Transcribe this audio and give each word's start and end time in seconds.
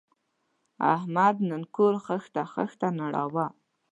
احمد 0.95 1.35
نن 1.49 1.61
کور 1.75 1.93
خښته 2.05 2.43
خښته 2.53 2.87
نړاوه. 3.01 3.45